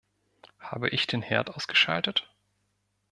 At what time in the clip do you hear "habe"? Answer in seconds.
0.57-0.89